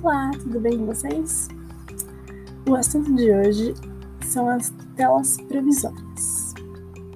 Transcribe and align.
Olá, 0.00 0.30
tudo 0.30 0.60
bem 0.60 0.78
com 0.78 0.86
vocês? 0.86 1.48
O 2.68 2.76
assunto 2.76 3.12
de 3.16 3.32
hoje 3.32 3.74
são 4.24 4.48
as 4.48 4.70
tutelas 4.70 5.36
provisórias 5.38 6.54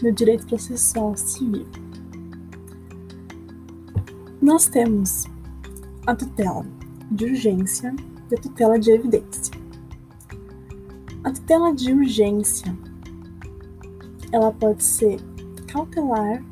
no 0.03 0.11
direito 0.11 0.45
processual 0.49 1.17
civil. 1.17 1.65
Nós 4.41 4.67
temos 4.67 5.27
a 6.09 6.17
tutela 6.17 6.67
de 7.13 7.27
urgência 7.27 7.95
e 8.29 8.35
a 8.35 8.41
tutela 8.41 8.77
de 8.77 8.91
evidência. 8.91 9.55
A 11.23 11.31
tutela 11.31 11.73
de 11.73 11.93
urgência 11.93 12.77
ela 14.33 14.51
pode 14.51 14.83
ser 14.83 15.21
cautelar 15.69 16.45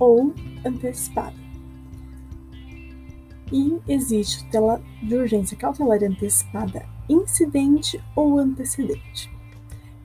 ou 0.00 0.34
antecipada. 0.64 1.45
E 3.52 3.80
existe 3.86 4.44
tutela 4.44 4.82
de 5.02 5.14
urgência 5.14 5.56
cautelar 5.56 6.02
antecipada 6.02 6.84
incidente 7.08 8.02
ou 8.14 8.38
antecedente. 8.38 9.30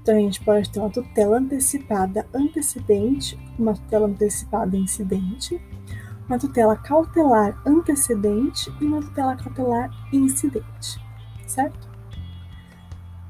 Então 0.01 0.15
a 0.15 0.19
gente 0.19 0.43
pode 0.43 0.69
ter 0.69 0.79
uma 0.79 0.89
tutela 0.89 1.37
antecipada 1.37 2.25
antecedente, 2.33 3.37
uma 3.57 3.73
tutela 3.73 4.07
antecipada 4.07 4.75
incidente, 4.75 5.61
uma 6.27 6.39
tutela 6.39 6.75
cautelar 6.75 7.59
antecedente 7.65 8.71
e 8.79 8.85
uma 8.85 9.01
tutela 9.01 9.35
cautelar 9.35 9.91
incidente, 10.11 10.99
certo? 11.45 11.89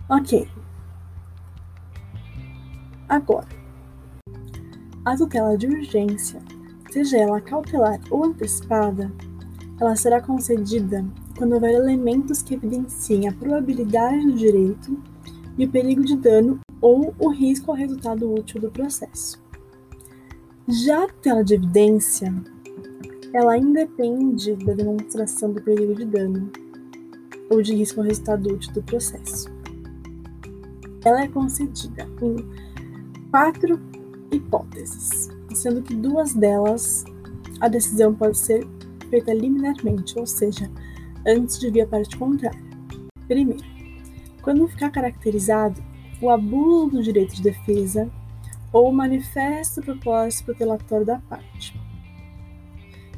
Ok. 0.10 0.50
Agora, 3.10 3.48
a 5.04 5.18
tutela 5.18 5.58
de 5.58 5.68
urgência, 5.68 6.42
seja 6.90 7.18
ela 7.18 7.42
cautelar 7.42 8.00
ou 8.10 8.24
antecipada, 8.24 9.12
ela 9.82 9.96
será 9.96 10.22
concedida 10.22 11.04
quando 11.36 11.54
houver 11.54 11.74
elementos 11.74 12.44
que 12.44 12.54
evidenciem 12.54 13.28
a 13.28 13.34
probabilidade 13.34 14.28
do 14.28 14.34
direito 14.34 14.96
e 15.58 15.66
o 15.66 15.70
perigo 15.72 16.04
de 16.06 16.16
dano 16.16 16.60
ou 16.80 17.16
o 17.18 17.30
risco 17.30 17.72
ao 17.72 17.78
resultado 17.78 18.32
útil 18.32 18.62
do 18.62 18.70
processo. 18.70 19.42
Já 20.68 21.04
a 21.04 21.08
tutela 21.08 21.44
de 21.44 21.56
evidência, 21.56 22.32
ela 23.34 23.58
independe 23.58 24.56
da 24.58 24.74
demonstração 24.74 25.52
do 25.52 25.60
perigo 25.64 25.96
de 25.96 26.06
dano 26.06 26.52
ou 27.50 27.60
de 27.64 27.74
risco 27.74 28.02
ao 28.02 28.06
resultado 28.06 28.54
útil 28.54 28.72
do 28.74 28.84
processo. 28.84 29.50
Ela 31.04 31.24
é 31.24 31.28
concedida 31.28 32.08
em 32.22 32.36
quatro 33.32 33.80
hipóteses, 34.32 35.30
sendo 35.56 35.82
que 35.82 35.96
duas 35.96 36.36
delas 36.36 37.04
a 37.60 37.68
decisão 37.68 38.14
pode 38.14 38.38
ser 38.38 38.68
feita 39.12 39.34
liminarmente, 39.34 40.18
ou 40.18 40.26
seja, 40.26 40.72
antes 41.28 41.60
de 41.60 41.70
vir 41.70 41.82
a 41.82 41.88
parte 41.88 42.18
contrária. 42.18 42.60
Primeiro, 43.28 43.64
quando 44.42 44.68
ficar 44.68 44.90
caracterizado 44.90 45.84
o 46.22 46.30
abuso 46.30 46.92
do 46.92 47.04
direito 47.04 47.36
de 47.36 47.42
defesa 47.42 48.10
ou 48.72 48.90
o 48.90 48.94
manifesto 48.94 49.82
propósito 49.82 50.46
protelatório 50.46 51.06
da 51.06 51.20
parte. 51.20 51.80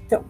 Então, 0.05 0.23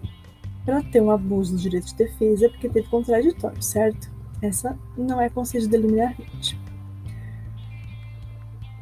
para 0.65 0.81
ter 0.83 1.01
um 1.01 1.11
abuso 1.11 1.55
do 1.55 1.61
direito 1.61 1.87
de 1.87 1.95
defesa 1.95 2.45
é 2.45 2.49
porque 2.49 2.69
teve 2.69 2.87
contraditório, 2.87 3.61
certo? 3.61 4.11
Essa 4.41 4.77
não 4.97 5.21
é 5.21 5.29
concedida 5.29 5.77
liminarmente. 5.77 6.59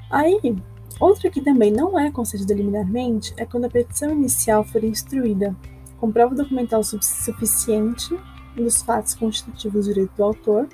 Aí, 0.10 0.56
outra 1.00 1.30
que 1.30 1.42
também 1.42 1.72
não 1.72 1.98
é 2.00 2.12
concedida 2.12 2.54
liminarmente 2.54 3.34
é 3.38 3.46
quando 3.46 3.66
a 3.66 3.70
petição 3.70 4.12
inicial 4.12 4.64
for 4.64 4.84
instruída 4.84 5.56
com 6.02 6.12
prova 6.12 6.34
documental 6.34 6.84
suficiente 6.84 8.20
dos 8.56 8.82
fatos 8.82 9.14
constitutivos 9.14 9.86
do 9.86 9.94
direito 9.94 10.16
do 10.18 10.24
autor, 10.24 10.68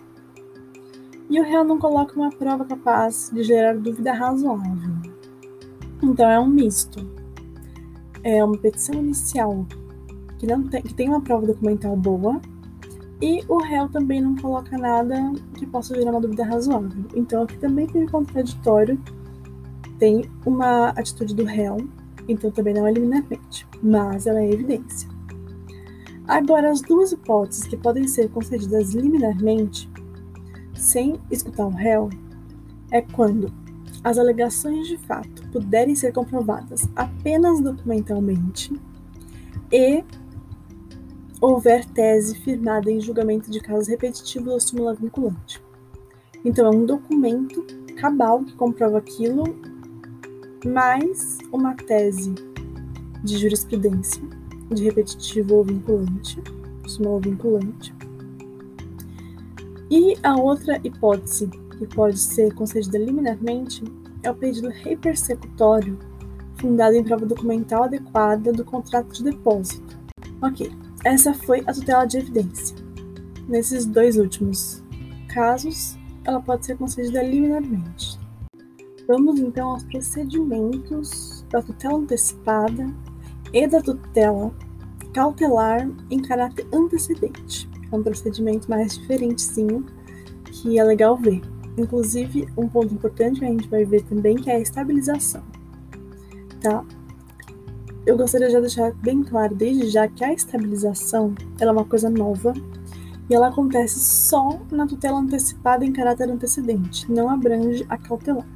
e 1.29 1.37
o 1.37 1.43
réu 1.43 1.65
não 1.65 1.77
coloca 1.77 2.15
uma 2.15 2.29
prova 2.29 2.63
capaz 2.63 3.29
de 3.33 3.43
gerar 3.43 3.77
dúvida 3.77 4.13
razoável. 4.13 4.95
Então 6.01 6.29
é 6.29 6.39
um 6.39 6.47
misto. 6.47 7.05
É 8.23 8.41
uma 8.41 8.57
petição 8.57 8.95
inicial 8.95 9.67
que, 10.39 10.47
não 10.47 10.63
tem, 10.63 10.81
que 10.81 10.93
tem 10.93 11.09
uma 11.09 11.19
prova 11.19 11.45
documental 11.45 11.97
boa, 11.97 12.39
e 13.21 13.43
o 13.49 13.57
réu 13.57 13.89
também 13.89 14.21
não 14.21 14.35
coloca 14.37 14.77
nada 14.77 15.33
que 15.55 15.65
possa 15.65 15.93
gerar 15.93 16.11
uma 16.11 16.21
dúvida 16.21 16.45
razoável. 16.45 17.03
Então 17.13 17.43
aqui 17.43 17.57
também 17.57 17.85
tem 17.85 18.05
contraditório, 18.07 18.97
tem 19.99 20.23
uma 20.45 20.89
atitude 20.89 21.35
do 21.35 21.43
réu, 21.43 21.77
então 22.29 22.49
também 22.49 22.73
não 22.73 22.87
é 22.87 22.93
liminarmente, 22.93 23.67
mas 23.83 24.25
ela 24.25 24.39
é 24.39 24.49
evidência. 24.49 25.16
Agora, 26.27 26.69
as 26.69 26.81
duas 26.81 27.13
hipóteses 27.13 27.65
que 27.65 27.77
podem 27.77 28.05
ser 28.05 28.29
concedidas 28.29 28.93
liminarmente, 28.93 29.89
sem 30.75 31.17
escutar 31.31 31.65
o 31.65 31.69
réu, 31.69 32.09
é 32.91 33.01
quando 33.01 33.51
as 34.03 34.17
alegações 34.17 34.87
de 34.87 34.97
fato 34.97 35.47
puderem 35.51 35.95
ser 35.95 36.11
comprovadas 36.11 36.87
apenas 36.97 37.61
documentalmente 37.61 38.77
e 39.71 40.03
houver 41.39 41.85
tese 41.85 42.37
firmada 42.39 42.91
em 42.91 42.99
julgamento 42.99 43.49
de 43.49 43.61
casos 43.61 43.87
repetitivos 43.87 44.51
ou 44.51 44.59
súmula 44.59 44.93
vinculante. 44.95 45.63
Então, 46.43 46.65
é 46.67 46.75
um 46.75 46.85
documento 46.85 47.65
cabal 47.95 48.43
que 48.43 48.53
comprova 48.53 48.97
aquilo, 48.97 49.43
mais 50.65 51.37
uma 51.53 51.73
tese 51.73 52.35
de 53.23 53.37
jurisprudência 53.37 54.36
de 54.71 54.83
repetitivo 54.83 55.55
ou 55.55 55.63
vinculante, 55.63 56.41
small 56.87 57.19
vinculante. 57.19 57.93
E 59.89 60.15
a 60.23 60.35
outra 60.35 60.79
hipótese 60.83 61.47
que 61.77 61.87
pode 61.87 62.17
ser 62.19 62.53
concedida 62.53 62.97
liminarmente 62.97 63.83
é 64.23 64.29
o 64.29 64.35
pedido 64.35 64.69
repersecutório 64.69 65.97
fundado 66.55 66.95
em 66.95 67.03
prova 67.03 67.25
documental 67.25 67.83
adequada 67.83 68.51
do 68.51 68.65
contrato 68.65 69.13
de 69.13 69.23
depósito. 69.23 69.97
Ok, 70.41 70.71
essa 71.05 71.33
foi 71.33 71.63
a 71.65 71.73
tutela 71.73 72.05
de 72.05 72.17
evidência. 72.17 72.75
Nesses 73.47 73.85
dois 73.85 74.17
últimos 74.17 74.83
casos, 75.29 75.97
ela 76.25 76.41
pode 76.41 76.65
ser 76.65 76.77
concedida 76.77 77.23
liminarmente. 77.23 78.19
Vamos 79.07 79.39
então 79.39 79.69
aos 79.69 79.83
procedimentos 79.83 81.45
da 81.49 81.61
tutela 81.61 81.95
antecipada 81.95 82.93
e 83.57 83.67
da 83.67 83.81
tutela 83.81 84.53
cautelar 85.13 85.89
em 86.11 86.21
caráter 86.21 86.67
antecedente. 86.71 87.67
É 87.91 87.95
um 87.95 88.03
procedimento 88.03 88.69
mais 88.69 88.97
diferentezinho 88.97 89.83
que 90.45 90.77
é 90.77 90.83
legal 90.83 91.17
ver. 91.17 91.41
Inclusive, 91.75 92.47
um 92.55 92.67
ponto 92.67 92.93
importante 92.93 93.39
que 93.39 93.45
a 93.45 93.49
gente 93.49 93.67
vai 93.67 93.83
ver 93.83 94.03
também 94.03 94.35
que 94.35 94.49
é 94.49 94.55
a 94.55 94.59
estabilização. 94.59 95.43
Tá? 96.61 96.85
Eu 98.05 98.15
gostaria 98.15 98.47
de 98.47 98.59
deixar 98.61 98.93
bem 98.93 99.23
claro 99.23 99.55
desde 99.55 99.89
já 99.89 100.07
que 100.07 100.23
a 100.23 100.31
estabilização 100.31 101.33
é 101.59 101.69
uma 101.69 101.83
coisa 101.83 102.09
nova 102.09 102.53
e 103.29 103.33
ela 103.33 103.47
acontece 103.47 103.99
só 103.99 104.59
na 104.71 104.85
tutela 104.85 105.19
antecipada 105.19 105.83
em 105.83 105.91
caráter 105.91 106.29
antecedente, 106.29 107.11
não 107.11 107.27
abrange 107.27 107.85
a 107.89 107.97
cautelar. 107.97 108.47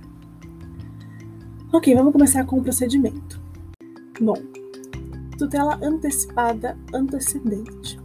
Ok, 1.73 1.93
vamos 1.95 2.13
começar 2.13 2.45
com 2.45 2.59
o 2.59 2.63
procedimento. 2.63 3.41
Bom, 4.19 4.35
tutela 5.41 5.79
antecipada 5.81 6.77
antecedente. 6.93 7.99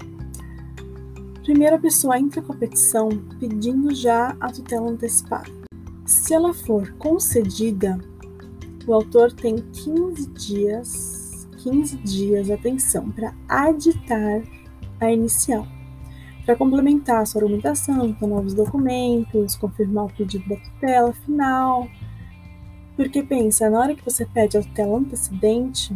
Primeiro, 1.42 1.76
a 1.76 1.78
pessoa 1.78 2.18
entra 2.18 2.40
com 2.40 2.54
a 2.54 2.56
petição 2.56 3.10
pedindo 3.38 3.94
já 3.94 4.34
a 4.40 4.50
tutela 4.50 4.88
antecipada. 4.88 5.52
Se 6.06 6.32
ela 6.32 6.54
for 6.54 6.90
concedida, 6.94 7.98
o 8.86 8.94
autor 8.94 9.32
tem 9.32 9.56
15 9.56 10.30
dias, 10.30 11.46
15 11.58 11.98
dias, 11.98 12.50
atenção, 12.50 13.10
para 13.10 13.34
aditar 13.46 14.42
a 14.98 15.12
inicial, 15.12 15.66
para 16.46 16.56
complementar 16.56 17.20
a 17.20 17.26
sua 17.26 17.42
argumentação 17.42 18.14
com 18.14 18.28
novos 18.28 18.54
documentos, 18.54 19.56
confirmar 19.56 20.06
o 20.06 20.12
pedido 20.14 20.48
da 20.48 20.56
tutela 20.56 21.12
final. 21.12 21.86
Porque 22.96 23.22
pensa, 23.22 23.68
na 23.68 23.78
hora 23.78 23.94
que 23.94 24.04
você 24.04 24.24
pede 24.24 24.56
a 24.56 24.62
tutela 24.62 24.96
antecedente, 24.96 25.94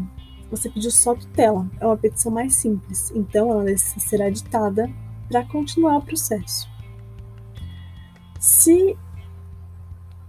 você 0.51 0.69
pediu 0.69 0.91
só 0.91 1.15
tutela. 1.15 1.67
É 1.81 1.87
uma 1.87 1.97
petição 1.97 2.33
mais 2.33 2.55
simples, 2.57 3.13
então 3.15 3.51
ela 3.51 3.77
será 3.79 4.29
ditada 4.29 4.91
para 5.29 5.45
continuar 5.47 5.99
o 5.99 6.03
processo. 6.03 6.69
Se 8.39 8.97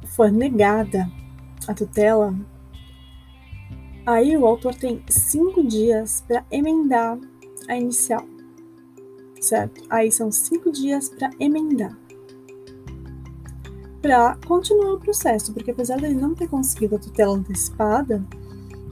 for 0.05 0.31
negada 0.31 1.09
a 1.67 1.73
tutela, 1.73 2.35
aí 4.05 4.35
o 4.35 4.45
autor 4.45 4.75
tem 4.75 5.01
cinco 5.09 5.63
dias 5.63 6.23
para 6.27 6.45
emendar 6.51 7.17
a 7.67 7.75
inicial, 7.75 8.25
certo? 9.39 9.81
Aí 9.89 10.11
são 10.11 10.31
cinco 10.31 10.71
dias 10.71 11.09
para 11.09 11.29
emendar. 11.39 11.97
Para 14.01 14.35
continuar 14.45 14.93
o 14.93 14.99
processo, 14.99 15.53
porque 15.53 15.71
apesar 15.71 15.99
dele 15.99 16.15
não 16.15 16.35
ter 16.35 16.49
conseguido 16.49 16.95
a 16.95 16.99
tutela 16.99 17.35
antecipada, 17.35 18.23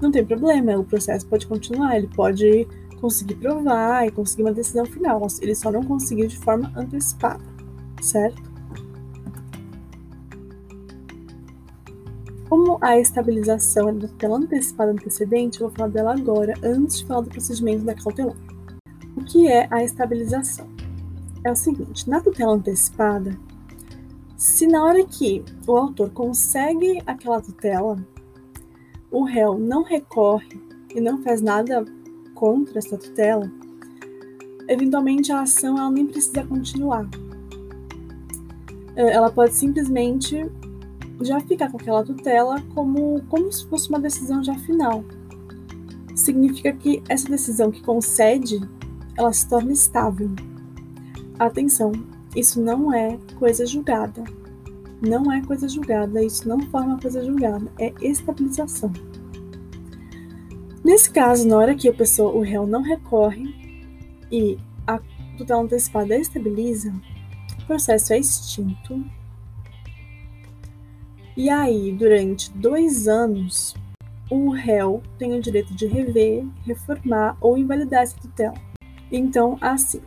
não 0.02 0.12
tem 0.12 0.26
problema, 0.26 0.78
o 0.78 0.84
processo 0.84 1.26
pode 1.26 1.48
continuar, 1.48 1.98
ele 1.98 2.08
pode 2.08 2.68
conseguir 3.00 3.36
provar 3.36 4.08
e 4.08 4.12
conseguir 4.12 4.44
uma 4.44 4.54
decisão 4.54 4.86
final. 4.86 5.26
Ele 5.42 5.56
só 5.56 5.72
não 5.72 5.84
conseguiu 5.84 6.28
de 6.28 6.38
forma 6.38 6.72
antecipada. 6.76 7.44
certo? 8.02 8.50
Como 12.50 12.80
a 12.82 12.98
estabilização 12.98 13.90
é 13.90 13.94
da 13.94 14.08
tutela 14.08 14.38
antecipada 14.38 14.92
antecedente, 14.92 15.62
eu 15.62 15.68
vou 15.68 15.78
falar 15.78 15.90
dela 15.90 16.14
agora, 16.14 16.54
antes 16.64 17.00
de 17.00 17.06
falar 17.06 17.22
do 17.22 17.30
procedimento 17.30 17.86
da 17.86 17.94
cautelar. 17.94 18.36
O 19.16 19.24
que 19.24 19.48
é 19.48 19.68
a 19.70 19.84
estabilização? 19.84 20.68
É 21.46 21.52
o 21.52 21.56
seguinte: 21.56 22.10
na 22.10 22.20
tutela 22.20 22.54
antecipada, 22.54 23.38
se 24.36 24.66
na 24.66 24.84
hora 24.84 25.06
que 25.06 25.44
o 25.68 25.78
autor 25.78 26.10
consegue 26.10 27.00
aquela 27.06 27.40
tutela, 27.40 27.98
o 29.12 29.24
réu 29.24 29.58
não 29.58 29.84
recorre 29.84 30.62
e 30.94 31.02
não 31.02 31.22
faz 31.22 31.42
nada 31.42 31.86
contra 32.34 32.80
essa 32.80 32.98
tutela, 32.98 33.52
eventualmente 34.68 35.32
a 35.32 35.42
ação 35.42 35.78
ela 35.78 35.92
nem 35.92 36.06
precisa 36.06 36.44
continuar. 36.46 37.08
Ela 38.96 39.32
pode 39.32 39.54
simplesmente 39.54 40.50
já 41.22 41.40
ficar 41.42 41.72
com 41.72 41.78
aquela 41.78 42.04
tutela 42.04 42.62
como, 42.74 43.22
como 43.30 43.52
se 43.52 43.66
fosse 43.68 43.90
uma 43.90 44.00
decisão 44.00 44.44
já 44.44 44.56
final. 44.56 45.04
Significa 46.16 46.74
que 46.74 47.02
essa 47.08 47.28
decisão 47.30 47.72
que 47.72 47.82
concede, 47.82 48.60
ela 49.18 49.32
se 49.32 49.48
torna 49.48 49.72
estável. 49.72 50.30
Atenção, 51.38 51.92
isso 52.36 52.62
não 52.62 52.94
é 52.94 53.18
coisa 53.38 53.66
julgada. 53.66 54.24
Não 55.02 55.32
é 55.32 55.42
coisa 55.42 55.68
julgada, 55.68 56.24
isso 56.24 56.48
não 56.48 56.60
forma 56.70 57.00
coisa 57.00 57.24
julgada, 57.24 57.72
é 57.80 57.94
estabilização. 58.02 58.92
Nesse 60.84 61.10
caso, 61.12 61.48
na 61.48 61.58
hora 61.58 61.76
que 61.76 61.88
a 61.88 61.94
pessoa, 61.94 62.34
o 62.34 62.42
réu 62.42 62.66
não 62.66 62.82
recorre 62.82 63.54
e 64.32 64.58
a 64.86 65.00
tutela 65.38 65.62
antecipada 65.62 66.18
estabiliza, 66.18 66.94
o 67.62 67.66
processo 67.66 68.14
é 68.14 68.20
extinto 68.20 69.04
e 71.42 71.50
aí, 71.50 71.94
durante 71.94 72.52
dois 72.52 73.08
anos, 73.08 73.74
o 74.30 74.50
réu 74.50 75.02
tem 75.18 75.34
o 75.38 75.42
direito 75.42 75.74
de 75.74 75.86
rever, 75.86 76.46
reformar 76.66 77.38
ou 77.40 77.58
invalidar 77.58 78.02
essa 78.04 78.20
tutela. 78.20 78.56
Então, 79.10 79.58
assim, 79.62 80.02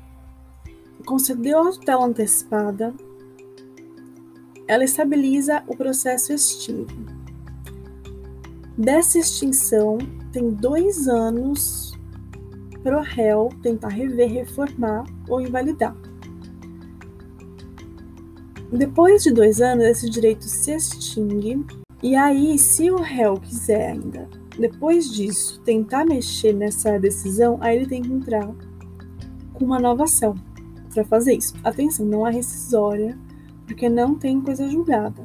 concedeu 1.07 1.67
a 1.67 1.73
tutela 1.73 2.05
antecipada, 2.05 2.93
ela 4.69 4.85
estabiliza 4.85 5.63
o 5.67 5.77
processo 5.77 6.33
extinto. 6.33 6.95
Dessa 8.77 9.19
extinção, 9.19 9.99
tem 10.33 10.51
dois 10.51 11.09
anos 11.09 11.93
para 12.83 12.99
o 12.99 13.03
réu 13.03 13.49
tentar 13.63 13.89
rever, 13.89 14.31
reformar 14.31 15.05
ou 15.29 15.41
invalidar. 15.41 15.97
Depois 18.73 19.23
de 19.23 19.31
dois 19.31 19.61
anos, 19.61 19.85
esse 19.85 20.09
direito 20.09 20.45
se 20.45 20.73
extingue, 20.73 21.65
e 22.03 22.17
aí, 22.17 22.59
se 22.59 22.91
o 22.91 22.97
réu 22.97 23.35
quiser 23.35 23.93
ainda, 23.93 24.29
depois 24.59 25.11
disso, 25.13 25.61
tentar 25.65 26.05
mexer 26.05 26.53
nessa 26.53 26.99
decisão, 26.99 27.59
aí 27.61 27.77
ele 27.77 27.87
tem 27.87 28.03
que 28.03 28.13
entrar 28.13 28.51
com 29.53 29.65
uma 29.65 29.79
nova 29.79 30.05
ação 30.05 30.35
para 30.93 31.05
fazer 31.05 31.35
isso. 31.35 31.55
Atenção, 31.63 32.05
não 32.05 32.27
é 32.27 32.33
rescisória, 32.33 33.17
porque 33.67 33.89
não 33.89 34.15
tem 34.15 34.41
coisa 34.41 34.69
julgada. 34.69 35.23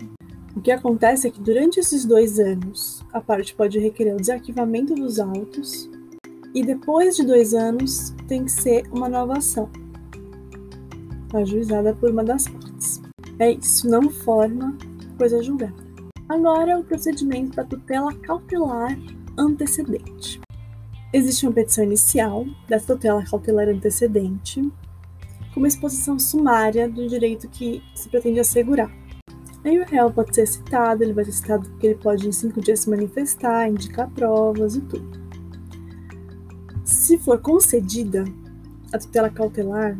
O 0.56 0.62
que 0.62 0.72
acontece 0.72 1.28
é 1.28 1.32
que 1.32 1.40
durante 1.40 1.80
esses 1.80 2.04
dois 2.04 2.40
anos, 2.40 3.04
a 3.14 3.22
parte 3.22 3.54
pode 3.54 3.78
requerer 3.78 4.16
o 4.16 4.20
desarquivamento 4.20 4.96
dos 4.96 5.20
autos, 5.20 5.90
e 6.54 6.64
depois 6.64 7.16
de 7.16 7.24
dois 7.24 7.54
anos, 7.54 8.16
tem 8.28 8.46
que 8.46 8.52
ser 8.52 8.88
uma 8.92 9.08
nova 9.08 9.38
ação, 9.38 9.70
ajuizada 11.34 11.94
por 11.94 12.10
uma 12.10 12.24
das 12.24 12.48
partes. 12.48 13.02
É 13.38 13.52
isso, 13.52 13.88
não 13.88 14.10
forma 14.10 14.76
coisa 15.18 15.44
julgada. 15.44 15.76
Agora, 16.28 16.80
o 16.80 16.84
procedimento 16.84 17.56
da 17.56 17.64
tutela 17.64 18.14
cautelar 18.16 18.98
antecedente. 19.38 20.42
Existe 21.14 21.46
uma 21.46 21.54
petição 21.54 21.84
inicial 21.84 22.46
da 22.68 22.80
tutela 22.80 23.24
cautelar 23.24 23.70
antecedente, 23.70 24.68
uma 25.58 25.68
exposição 25.68 26.20
sumária 26.20 26.88
do 26.88 27.08
direito 27.08 27.50
que 27.50 27.84
se 27.96 28.08
pretende 28.08 28.40
assegurar. 28.40 28.92
Aí 29.64 29.80
o 29.80 29.86
réu 29.86 30.12
pode 30.12 30.34
ser 30.34 30.48
citado, 30.48 31.04
ele 31.04 31.14
vai 31.14 31.26
ser 31.26 31.32
citado 31.32 31.68
porque 31.70 31.88
ele 31.88 31.96
pode 31.96 32.28
em 32.28 32.32
cinco 32.32 32.62
dias 32.62 32.82
se 32.82 32.90
manifestar, 32.90 33.68
indicar 33.68 34.10
provas 34.12 34.76
e 34.76 34.82
tudo. 34.82 35.20
Se 36.86 37.18
for 37.18 37.40
concedida 37.42 38.24
a 38.94 39.00
tutela 39.00 39.30
cautelar, 39.30 39.98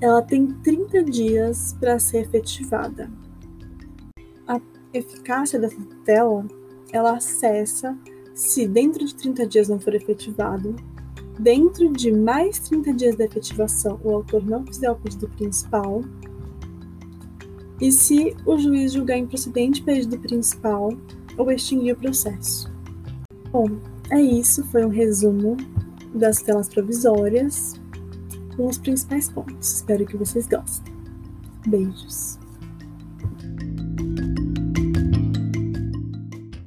ela 0.00 0.20
tem 0.20 0.46
30 0.46 1.04
dias 1.04 1.74
para 1.78 1.98
ser 1.98 2.22
efetivada. 2.22 3.10
A 4.46 4.60
eficácia 4.92 5.58
dessa 5.58 5.80
tutela, 5.80 6.44
ela 6.92 7.16
acessa 7.16 7.96
se 8.34 8.66
dentro 8.66 9.04
de 9.04 9.14
30 9.14 9.46
dias 9.46 9.68
não 9.68 9.78
for 9.78 9.94
efetivado, 9.94 10.74
dentro 11.40 11.90
de 11.92 12.12
mais 12.12 12.58
30 12.60 12.92
dias 12.92 13.16
da 13.16 13.24
efetivação 13.24 13.98
o 14.04 14.14
autor 14.14 14.44
não 14.44 14.64
fizer 14.66 14.90
o 14.90 14.96
pedido 14.96 15.28
principal, 15.28 16.02
e 17.80 17.90
se 17.90 18.36
o 18.44 18.58
juiz 18.58 18.92
julgar 18.92 19.16
improcedente 19.16 19.82
pedido 19.82 20.18
principal 20.18 20.92
ou 21.38 21.50
extinguir 21.50 21.94
o 21.94 21.96
processo. 21.96 22.70
Bom, 23.50 23.66
é 24.10 24.20
isso, 24.20 24.64
foi 24.66 24.84
um 24.84 24.90
resumo 24.90 25.56
das 26.14 26.42
telas 26.42 26.68
provisórias 26.68 27.80
com 28.56 28.66
os 28.66 28.76
principais 28.76 29.30
pontos. 29.30 29.76
Espero 29.76 30.04
que 30.04 30.16
vocês 30.16 30.46
gostem. 30.46 30.92
Beijos. 31.66 32.39